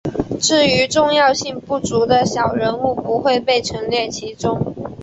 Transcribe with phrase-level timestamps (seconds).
[0.39, 4.73] 至于重要性不足的小人物不会被陈列其中。